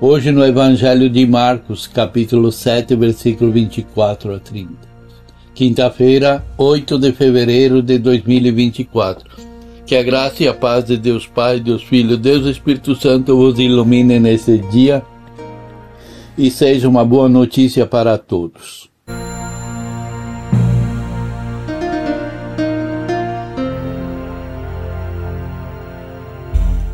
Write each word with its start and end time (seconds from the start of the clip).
Hoje 0.00 0.30
no 0.30 0.44
Evangelho 0.44 1.10
de 1.10 1.26
Marcos, 1.26 1.88
capítulo 1.88 2.52
7, 2.52 2.94
versículo 2.94 3.50
24 3.50 4.36
a 4.36 4.38
30. 4.38 4.70
Quinta-feira, 5.52 6.44
8 6.56 6.96
de 7.00 7.10
fevereiro 7.10 7.82
de 7.82 7.98
2024. 7.98 9.28
Que 9.84 9.96
a 9.96 10.02
graça 10.04 10.44
e 10.44 10.46
a 10.46 10.54
paz 10.54 10.84
de 10.84 10.96
Deus 10.96 11.26
Pai, 11.26 11.58
Deus 11.58 11.82
Filho, 11.82 12.16
Deus 12.16 12.46
Espírito 12.46 12.94
Santo 12.94 13.34
vos 13.34 13.58
ilumine 13.58 14.20
nesse 14.20 14.58
dia 14.70 15.02
e 16.38 16.48
seja 16.48 16.88
uma 16.88 17.04
boa 17.04 17.28
notícia 17.28 17.84
para 17.84 18.16
todos. 18.16 18.87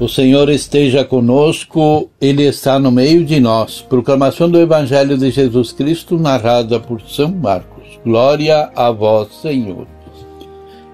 O 0.04 0.08
Senhor 0.08 0.50
esteja 0.50 1.02
conosco, 1.02 2.10
Ele 2.20 2.42
está 2.42 2.78
no 2.78 2.92
meio 2.92 3.24
de 3.24 3.40
nós. 3.40 3.80
Proclamação 3.80 4.50
do 4.50 4.60
Evangelho 4.60 5.16
de 5.16 5.30
Jesus 5.30 5.72
Cristo, 5.72 6.18
narrada 6.18 6.78
por 6.78 7.00
São 7.08 7.30
Marcos. 7.30 7.98
Glória 8.04 8.70
a 8.76 8.90
vós, 8.90 9.28
Senhor. 9.40 9.86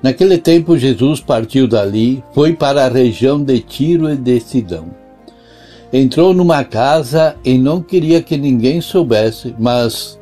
Naquele 0.01 0.39
tempo, 0.39 0.79
Jesus 0.79 1.19
partiu 1.19 1.67
dali, 1.67 2.23
foi 2.33 2.53
para 2.53 2.87
a 2.87 2.89
região 2.89 3.43
de 3.43 3.59
Tiro 3.59 4.09
e 4.09 4.17
de 4.17 4.39
Sidão. 4.39 4.87
Entrou 5.93 6.33
numa 6.33 6.63
casa 6.63 7.35
e 7.45 7.59
não 7.59 7.83
queria 7.83 8.23
que 8.23 8.37
ninguém 8.37 8.81
soubesse, 8.81 9.53
mas 9.59 10.20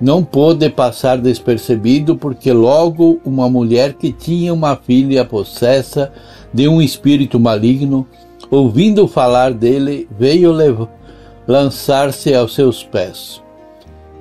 não 0.00 0.24
pôde 0.24 0.70
passar 0.70 1.18
despercebido 1.18 2.16
porque 2.16 2.52
logo 2.52 3.20
uma 3.24 3.50
mulher 3.50 3.92
que 3.92 4.10
tinha 4.10 4.54
uma 4.54 4.74
filha 4.74 5.24
possessa 5.24 6.10
de 6.52 6.66
um 6.66 6.80
espírito 6.80 7.38
maligno, 7.38 8.06
ouvindo 8.50 9.06
falar 9.06 9.52
dele, 9.52 10.08
veio 10.18 10.52
lançar-se 11.46 12.34
aos 12.34 12.54
seus 12.54 12.82
pés. 12.82 13.42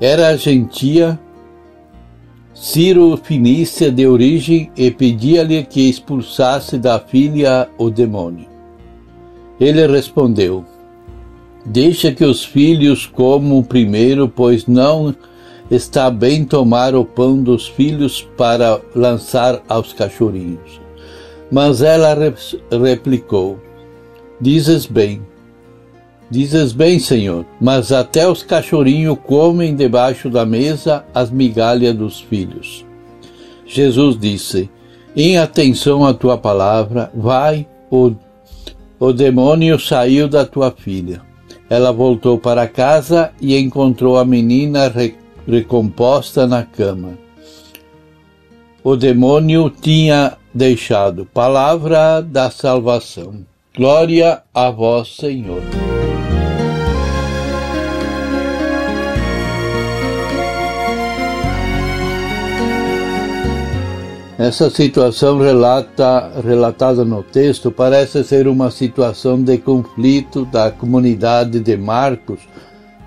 Era 0.02 0.36
gentia 0.38 1.20
Ciro 2.54 3.16
Finícia 3.16 3.90
de 3.90 4.06
origem 4.06 4.70
e 4.76 4.92
pedia-lhe 4.92 5.64
que 5.64 5.90
expulsasse 5.90 6.78
da 6.78 7.00
filha 7.00 7.70
o 7.78 7.90
demônio. 7.90 8.48
Ele 9.60 9.88
respondeu: 9.88 10.66
Deixa 11.66 12.12
que 12.12 12.26
os 12.26 12.44
filhos 12.44 13.06
comam 13.06 13.64
primeiro, 13.64 14.28
pois 14.28 14.68
não 14.68 15.16
está 15.70 16.10
bem 16.10 16.44
tomar 16.44 16.96
o 16.96 17.06
pão 17.06 17.42
dos 17.42 17.68
filhos 17.68 18.28
para 18.36 18.80
lançar 18.96 19.62
aos 19.68 19.94
cachorrinhos. 19.94 20.82
Mas 21.52 21.82
ela 21.82 22.16
replicou: 22.84 23.60
Dizes 24.42 24.86
bem, 24.86 25.22
dizes 26.30 26.72
bem, 26.74 27.00
Senhor, 27.00 27.46
mas 27.60 27.92
até 27.92 28.28
os 28.28 28.44
cachorrinhos 28.44 29.18
comem 29.26 29.76
debaixo 29.76 30.30
da 30.30 30.46
mesa 30.46 31.06
as 31.14 31.30
migalhas 31.30 31.96
dos 31.96 32.20
filhos. 32.20 32.86
Jesus 33.66 34.18
disse: 34.18 34.70
Em 35.16 35.38
atenção 35.38 36.06
à 36.06 36.14
tua 36.14 36.38
palavra, 36.38 37.12
vai, 37.14 37.68
o, 37.92 38.12
o 39.00 39.14
demônio 39.14 39.80
saiu 39.80 40.28
da 40.28 40.46
tua 40.46 40.72
filha. 40.72 41.22
Ela 41.70 41.92
voltou 41.92 42.40
para 42.40 42.68
casa 42.68 43.32
e 43.40 43.56
encontrou 43.56 44.18
a 44.18 44.26
menina 44.26 44.88
re, 44.88 45.16
recomposta 45.50 46.46
na 46.46 46.64
cama. 46.64 47.18
O 48.84 48.96
demônio 48.96 49.70
tinha 49.70 50.38
deixado. 50.54 51.26
Palavra 51.26 52.22
da 52.22 52.50
salvação. 52.52 53.46
Glória 53.76 54.42
a 54.54 54.70
vós, 54.70 55.16
Senhor. 55.16 55.62
Essa 64.38 64.70
situação 64.70 65.38
relata, 65.38 66.32
relatada 66.42 67.04
no 67.04 67.22
texto 67.22 67.70
parece 67.70 68.24
ser 68.24 68.48
uma 68.48 68.72
situação 68.72 69.44
de 69.44 69.58
conflito 69.58 70.46
da 70.46 70.72
comunidade 70.72 71.60
de 71.60 71.76
Marcos, 71.76 72.40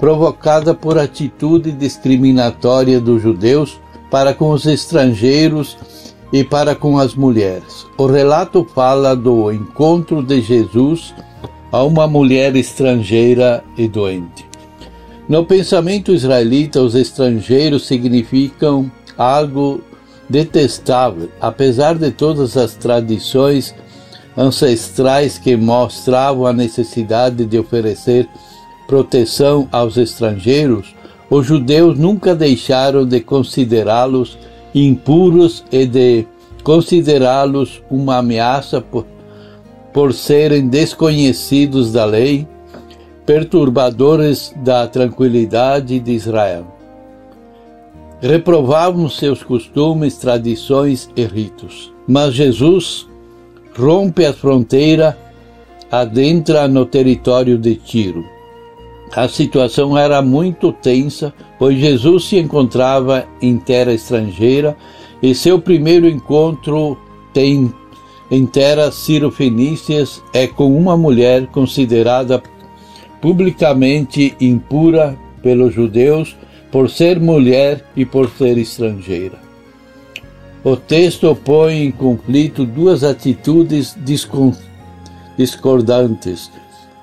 provocada 0.03 0.75
por 0.75 0.99
atitude 0.99 1.71
discriminatória 1.71 3.01
dos 3.01 3.23
judeus 3.23 3.81
para 4.11 4.35
com 4.35 4.51
os 4.51 4.67
estrangeiros 4.67 5.79
e 6.33 6.43
para 6.43 6.75
com 6.75 6.99
as 6.99 7.15
mulheres. 7.15 7.87
O 7.97 8.07
relato 8.07 8.67
fala 8.75 9.15
do 9.15 9.53
encontro 9.53 10.21
de 10.21 10.41
Jesus 10.41 11.15
a 11.71 11.85
uma 11.85 12.09
mulher 12.09 12.57
estrangeira 12.57 13.63
e 13.79 13.87
doente. 13.87 14.45
No 15.29 15.47
pensamento 15.47 16.11
israelita, 16.11 16.83
os 16.83 16.97
estrangeiros 16.97 17.87
significam 17.87 18.91
algo 19.17 19.83
detestável, 20.29 21.29
apesar 21.41 21.95
de 21.95 22.11
todas 22.11 22.57
as 22.57 22.75
tradições 22.75 23.73
ancestrais 24.37 25.39
que 25.39 25.57
mostravam 25.57 26.45
a 26.45 26.53
necessidade 26.53 27.47
de 27.47 27.57
oferecer 27.57 28.29
proteção 28.93 29.67
aos 29.73 29.97
estrangeiros, 29.97 30.95
os 31.31 31.47
judeus 31.47 31.99
nunca 31.99 32.35
deixaram 32.35 33.07
de 33.07 33.21
considerá-los 33.21 34.37
impuros 34.75 35.65
e 35.73 35.87
de 35.87 36.27
considerá-los 36.63 37.83
uma 37.91 38.19
ameaça 38.19 38.83
por, 38.83 39.07
por 39.95 40.13
serem 40.13 40.69
desconhecidos 40.69 41.91
da 41.91 42.05
lei, 42.05 42.47
perturbadores 43.25 44.53
da 44.57 44.87
tranquilidade 44.87 45.99
de 45.99 46.13
Israel. 46.13 46.67
Reprovavam 48.21 49.09
seus 49.09 49.43
costumes, 49.43 50.19
tradições 50.19 51.09
e 51.17 51.25
ritos. 51.25 51.91
Mas 52.07 52.35
Jesus 52.35 53.09
rompe 53.75 54.27
a 54.27 54.35
fronteira, 54.35 55.17
adentra 55.91 56.69
no 56.69 56.85
território 56.85 57.57
de 57.57 57.75
Tiro. 57.77 58.32
A 59.15 59.29
situação 59.29 59.97
era 59.97 60.23
muito 60.23 60.73
tensa, 60.73 61.35
pois 61.59 61.79
Jesus 61.79 62.25
se 62.25 62.39
encontrava 62.39 63.27
em 63.43 63.59
terra 63.59 63.93
estrangeira 63.93 64.75
e 65.23 65.35
seu 65.35 65.61
primeiro 65.61 66.09
encontro 66.09 66.97
tem 67.33 67.73
em 68.31 68.47
terra 68.47 68.91
cirofenícias 68.91 70.23
é 70.33 70.47
com 70.47 70.75
uma 70.75 70.97
mulher 70.97 71.47
considerada 71.49 72.43
publicamente 73.21 74.35
impura 74.41 75.15
pelos 75.43 75.75
judeus 75.75 76.35
por 76.71 76.89
ser 76.89 77.21
mulher 77.21 77.85
e 77.95 78.07
por 78.07 78.31
ser 78.31 78.57
estrangeira. 78.57 79.39
O 80.65 80.75
texto 80.75 81.37
põe 81.45 81.85
em 81.85 81.91
conflito 81.91 82.65
duas 82.65 83.05
atitudes 83.05 83.95
discordantes. 85.37 86.51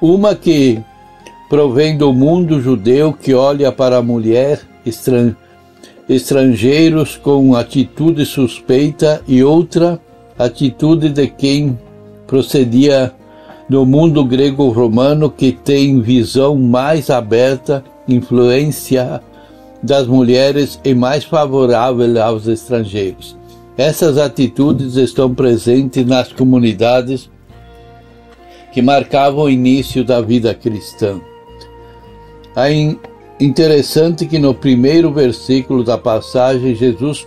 Uma 0.01 0.33
que 0.33 0.81
provém 1.49 1.97
do 1.97 2.13
mundo 2.13 2.61
judeu 2.61 3.11
que 3.11 3.33
olha 3.33 3.71
para 3.71 3.97
a 3.97 4.03
mulher 4.03 4.61
estran 4.85 5.35
estrangeiros 6.07 7.17
com 7.17 7.55
atitude 7.55 8.25
suspeita 8.25 9.21
e 9.27 9.43
outra 9.43 9.99
atitude 10.37 11.09
de 11.09 11.27
quem 11.27 11.77
procedia 12.25 13.11
do 13.67 13.85
mundo 13.85 14.23
grego-romano 14.23 15.29
que 15.29 15.51
tem 15.51 16.01
visão 16.01 16.55
mais 16.55 17.09
aberta, 17.09 17.83
influência 18.07 19.21
das 19.83 20.07
mulheres 20.07 20.79
e 20.83 20.95
mais 20.95 21.23
favorável 21.23 22.21
aos 22.23 22.47
estrangeiros. 22.47 23.37
Essas 23.77 24.17
atitudes 24.17 24.95
estão 24.95 25.33
presentes 25.33 26.05
nas 26.05 26.33
comunidades 26.33 27.29
que 28.73 28.81
marcavam 28.81 29.43
o 29.43 29.49
início 29.49 30.03
da 30.03 30.19
vida 30.21 30.53
cristã. 30.53 31.21
É 32.61 32.97
interessante 33.39 34.25
que 34.25 34.37
no 34.37 34.53
primeiro 34.53 35.13
versículo 35.13 35.81
da 35.81 35.97
passagem 35.97 36.75
Jesus 36.75 37.25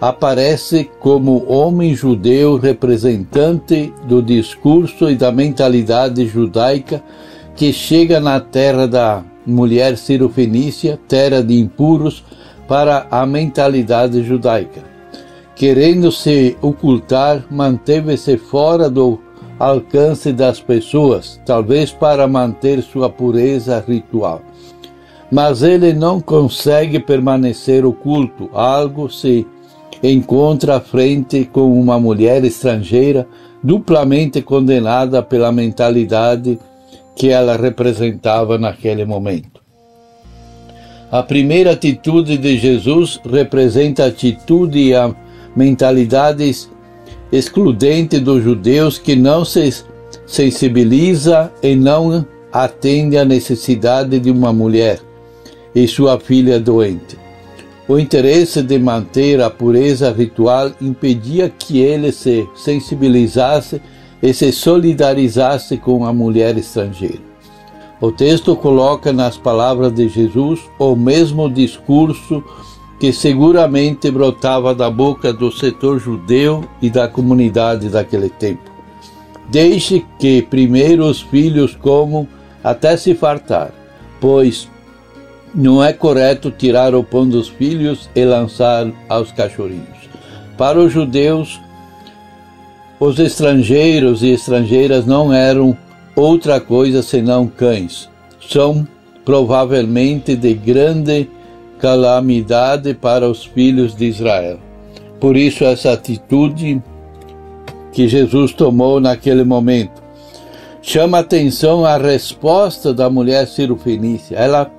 aparece 0.00 0.88
como 0.98 1.44
homem 1.46 1.94
judeu 1.94 2.56
representante 2.56 3.92
do 4.04 4.22
discurso 4.22 5.10
e 5.10 5.16
da 5.16 5.30
mentalidade 5.30 6.26
judaica 6.26 7.02
que 7.54 7.74
chega 7.74 8.18
na 8.18 8.40
terra 8.40 8.88
da 8.88 9.22
mulher 9.46 9.98
cirofenícia, 9.98 10.98
terra 11.06 11.42
de 11.42 11.60
impuros, 11.60 12.24
para 12.66 13.06
a 13.10 13.26
mentalidade 13.26 14.22
judaica. 14.22 14.82
Querendo 15.54 16.10
se 16.10 16.56
ocultar, 16.62 17.44
manteve-se 17.50 18.38
fora 18.38 18.88
do 18.88 19.20
alcance 19.60 20.32
das 20.32 20.58
pessoas, 20.58 21.38
talvez 21.44 21.92
para 21.92 22.26
manter 22.26 22.82
sua 22.82 23.10
pureza 23.10 23.84
ritual. 23.86 24.40
Mas 25.30 25.62
ele 25.62 25.92
não 25.92 26.18
consegue 26.18 26.98
permanecer 26.98 27.84
oculto, 27.84 28.48
algo 28.54 29.10
se 29.10 29.46
encontra 30.02 30.76
à 30.76 30.80
frente 30.80 31.44
com 31.44 31.78
uma 31.78 32.00
mulher 32.00 32.42
estrangeira 32.42 33.28
duplamente 33.62 34.40
condenada 34.40 35.22
pela 35.22 35.52
mentalidade 35.52 36.58
que 37.14 37.28
ela 37.28 37.54
representava 37.54 38.56
naquele 38.56 39.04
momento. 39.04 39.60
A 41.12 41.22
primeira 41.22 41.72
atitude 41.72 42.38
de 42.38 42.56
Jesus 42.56 43.20
representa 43.30 44.04
a 44.04 44.06
atitude 44.06 44.78
e 44.78 44.94
a 44.94 45.14
mentalidade 45.54 46.50
excludente 47.32 48.18
dos 48.18 48.42
judeus 48.42 48.98
que 48.98 49.14
não 49.14 49.44
se 49.44 49.84
sensibiliza 50.26 51.52
e 51.62 51.74
não 51.74 52.26
atende 52.52 53.16
à 53.16 53.24
necessidade 53.24 54.18
de 54.18 54.30
uma 54.30 54.52
mulher 54.52 55.00
e 55.74 55.86
sua 55.86 56.18
filha 56.18 56.58
doente. 56.58 57.18
O 57.86 57.98
interesse 57.98 58.62
de 58.62 58.78
manter 58.78 59.40
a 59.40 59.50
pureza 59.50 60.12
ritual 60.12 60.70
impedia 60.80 61.48
que 61.48 61.80
ele 61.80 62.12
se 62.12 62.48
sensibilizasse 62.54 63.80
e 64.22 64.32
se 64.32 64.52
solidarizasse 64.52 65.76
com 65.76 66.04
a 66.04 66.12
mulher 66.12 66.56
estrangeira. 66.56 67.30
O 68.00 68.10
texto 68.10 68.56
coloca 68.56 69.12
nas 69.12 69.36
palavras 69.36 69.92
de 69.92 70.08
Jesus 70.08 70.60
o 70.78 70.96
mesmo 70.96 71.50
discurso 71.50 72.42
que 73.00 73.14
seguramente 73.14 74.10
brotava 74.10 74.74
da 74.74 74.90
boca 74.90 75.32
do 75.32 75.50
setor 75.50 75.98
judeu 75.98 76.62
e 76.82 76.90
da 76.90 77.08
comunidade 77.08 77.88
daquele 77.88 78.28
tempo. 78.28 78.70
Deixe 79.48 80.04
que 80.18 80.42
primeiro 80.42 81.06
os 81.06 81.22
filhos 81.22 81.74
comam 81.74 82.28
até 82.62 82.98
se 82.98 83.14
fartar, 83.14 83.72
pois 84.20 84.68
não 85.54 85.82
é 85.82 85.94
correto 85.94 86.50
tirar 86.50 86.94
o 86.94 87.02
pão 87.02 87.26
dos 87.26 87.48
filhos 87.48 88.10
e 88.14 88.22
lançar 88.22 88.86
aos 89.08 89.32
cachorrinhos. 89.32 90.10
Para 90.58 90.78
os 90.78 90.92
judeus, 90.92 91.58
os 93.00 93.18
estrangeiros 93.18 94.22
e 94.22 94.28
estrangeiras 94.28 95.06
não 95.06 95.32
eram 95.32 95.74
outra 96.14 96.60
coisa 96.60 97.02
senão 97.02 97.46
cães. 97.46 98.10
São 98.46 98.86
provavelmente 99.24 100.36
de 100.36 100.52
grande 100.52 101.28
calamidade 101.80 102.94
para 102.94 103.28
os 103.28 103.44
filhos 103.44 103.94
de 103.94 104.06
Israel. 104.06 104.58
Por 105.18 105.36
isso, 105.36 105.64
essa 105.64 105.92
atitude 105.92 106.82
que 107.92 108.06
Jesus 108.06 108.52
tomou 108.52 109.00
naquele 109.00 109.44
momento 109.44 110.02
chama 110.82 111.18
atenção 111.18 111.84
a 111.84 111.96
resposta 111.96 112.94
da 112.94 113.10
mulher 113.10 113.46
cirofenícia. 113.46 114.36
Ela 114.36 114.70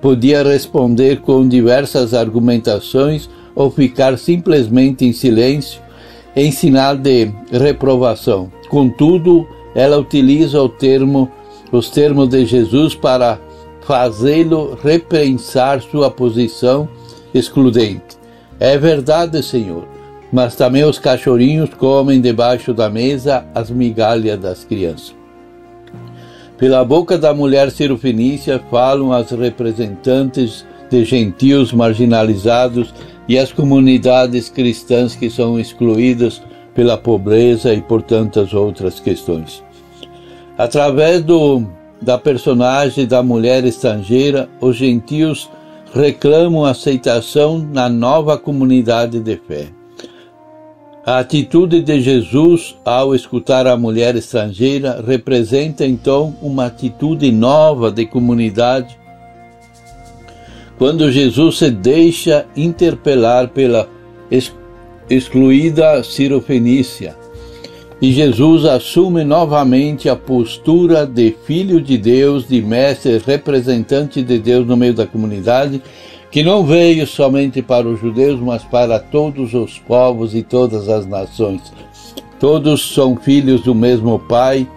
podia 0.00 0.42
responder 0.42 1.20
com 1.20 1.48
diversas 1.48 2.14
argumentações 2.14 3.28
ou 3.54 3.70
ficar 3.70 4.16
simplesmente 4.18 5.04
em 5.04 5.12
silêncio 5.12 5.80
em 6.36 6.52
sinal 6.52 6.96
de 6.96 7.32
reprovação. 7.50 8.52
Contudo, 8.68 9.46
ela 9.74 9.98
utiliza 9.98 10.62
o 10.62 10.68
termo, 10.68 11.28
os 11.72 11.90
termos 11.90 12.28
de 12.28 12.46
Jesus 12.46 12.94
para 12.94 13.40
fazê-lo 13.88 14.78
repensar 14.84 15.80
sua 15.80 16.10
posição 16.10 16.86
excludente. 17.32 18.18
É 18.60 18.76
verdade, 18.76 19.42
Senhor, 19.42 19.88
mas 20.30 20.54
também 20.54 20.84
os 20.84 20.98
cachorrinhos 20.98 21.70
comem 21.72 22.20
debaixo 22.20 22.74
da 22.74 22.90
mesa 22.90 23.46
as 23.54 23.70
migalhas 23.70 24.38
das 24.38 24.62
crianças. 24.62 25.16
Pela 26.58 26.84
boca 26.84 27.16
da 27.16 27.32
mulher 27.32 27.70
cirofenícia 27.70 28.62
falam 28.70 29.10
as 29.10 29.30
representantes 29.30 30.66
de 30.90 31.02
gentios 31.06 31.72
marginalizados 31.72 32.92
e 33.26 33.38
as 33.38 33.52
comunidades 33.52 34.50
cristãs 34.50 35.14
que 35.14 35.30
são 35.30 35.58
excluídas 35.58 36.42
pela 36.74 36.98
pobreza 36.98 37.72
e 37.72 37.80
por 37.80 38.02
tantas 38.02 38.52
outras 38.52 39.00
questões. 39.00 39.64
Através 40.58 41.22
do, 41.22 41.66
da 42.00 42.16
personagem 42.16 43.06
da 43.06 43.22
mulher 43.22 43.64
estrangeira, 43.64 44.48
os 44.60 44.76
gentios 44.76 45.50
reclamam 45.92 46.64
aceitação 46.64 47.58
na 47.58 47.88
nova 47.88 48.38
comunidade 48.38 49.20
de 49.20 49.36
fé. 49.36 49.66
A 51.04 51.20
atitude 51.20 51.80
de 51.80 52.00
Jesus 52.00 52.76
ao 52.84 53.14
escutar 53.14 53.66
a 53.66 53.76
mulher 53.76 54.14
estrangeira 54.14 55.02
representa 55.06 55.86
então 55.86 56.36
uma 56.42 56.66
atitude 56.66 57.32
nova 57.32 57.90
de 57.90 58.04
comunidade. 58.04 58.98
Quando 60.76 61.10
Jesus 61.10 61.58
se 61.58 61.70
deixa 61.70 62.46
interpelar 62.54 63.48
pela 63.48 63.88
excluída 65.08 66.04
Cirofenícia, 66.04 67.16
e 68.00 68.12
Jesus 68.12 68.64
assume 68.64 69.24
novamente 69.24 70.08
a 70.08 70.14
postura 70.14 71.04
de 71.04 71.34
filho 71.44 71.80
de 71.80 71.98
Deus, 71.98 72.46
de 72.46 72.62
mestre, 72.62 73.20
representante 73.24 74.22
de 74.22 74.38
Deus 74.38 74.66
no 74.66 74.76
meio 74.76 74.94
da 74.94 75.06
comunidade, 75.06 75.82
que 76.30 76.44
não 76.44 76.64
veio 76.64 77.06
somente 77.06 77.60
para 77.60 77.88
os 77.88 77.98
judeus, 77.98 78.38
mas 78.38 78.62
para 78.62 79.00
todos 79.00 79.52
os 79.52 79.78
povos 79.80 80.34
e 80.34 80.42
todas 80.42 80.88
as 80.88 81.06
nações. 81.06 81.72
Todos 82.38 82.94
são 82.94 83.16
filhos 83.16 83.62
do 83.62 83.74
mesmo 83.74 84.18
Pai, 84.18 84.68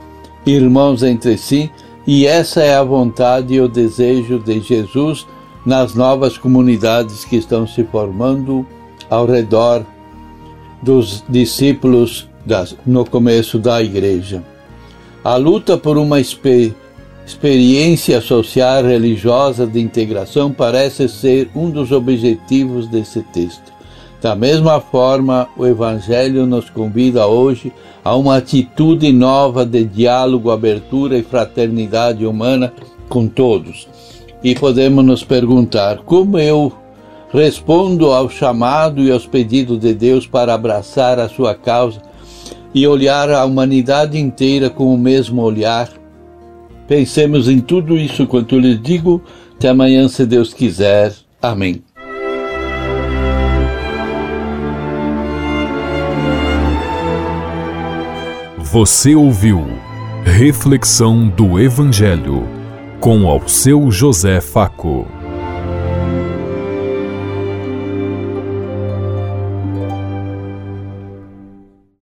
irmãos 0.43 1.03
entre 1.03 1.37
si, 1.37 1.69
e 2.07 2.25
essa 2.25 2.61
é 2.63 2.75
a 2.75 2.83
vontade 2.83 3.53
e 3.53 3.61
o 3.61 3.67
desejo 3.67 4.39
de 4.39 4.59
Jesus 4.61 5.27
nas 5.63 5.93
novas 5.93 6.39
comunidades 6.39 7.23
que 7.23 7.35
estão 7.35 7.67
se 7.67 7.83
formando 7.83 8.65
ao 9.07 9.27
redor 9.27 9.85
dos 10.81 11.23
discípulos 11.29 12.30
no 12.85 13.05
começo 13.05 13.59
da 13.59 13.81
igreja. 13.81 14.43
A 15.23 15.35
luta 15.35 15.77
por 15.77 15.97
uma 15.97 16.19
experiência 16.19 16.81
experiência 17.25 18.19
social 18.19 18.83
religiosa 18.83 19.65
de 19.65 19.79
integração 19.79 20.51
parece 20.51 21.07
ser 21.07 21.49
um 21.55 21.69
dos 21.69 21.91
objetivos 21.91 22.87
desse 22.87 23.21
texto. 23.21 23.71
Da 24.21 24.35
mesma 24.35 24.79
forma, 24.79 25.47
o 25.57 25.65
Evangelho 25.65 26.45
nos 26.45 26.69
convida 26.69 27.25
hoje 27.25 27.71
a 28.03 28.15
uma 28.15 28.37
atitude 28.37 29.11
nova 29.11 29.65
de 29.65 29.83
diálogo, 29.83 30.51
abertura 30.51 31.17
e 31.17 31.23
fraternidade 31.23 32.25
humana 32.25 32.73
com 33.09 33.27
todos. 33.27 33.87
E 34.43 34.53
podemos 34.53 35.03
nos 35.03 35.23
perguntar: 35.23 35.99
como 35.99 36.37
eu 36.37 36.71
respondo 37.31 38.11
ao 38.11 38.29
chamado 38.29 39.01
e 39.01 39.11
aos 39.11 39.25
pedidos 39.25 39.79
de 39.79 39.93
Deus 39.93 40.27
para 40.27 40.53
abraçar 40.53 41.17
a 41.17 41.29
sua 41.29 41.55
causa 41.55 42.01
e 42.73 42.87
olhar 42.87 43.29
a 43.29 43.43
humanidade 43.45 44.19
inteira 44.19 44.69
com 44.69 44.93
o 44.93 44.97
mesmo 44.97 45.41
olhar? 45.41 45.89
Pensemos 46.87 47.47
em 47.47 47.59
tudo 47.59 47.97
isso 47.97 48.27
quanto 48.27 48.59
lhes 48.59 48.81
digo. 48.81 49.21
Até 49.55 49.69
amanhã, 49.69 50.07
se 50.07 50.25
Deus 50.25 50.53
quiser. 50.53 51.13
Amém. 51.41 51.81
Você 58.57 59.15
ouviu 59.15 59.65
Reflexão 60.23 61.27
do 61.27 61.59
Evangelho 61.59 62.47
com 63.01 63.27
ao 63.27 63.47
seu 63.47 63.91
José 63.91 64.39
Faco. 64.39 65.20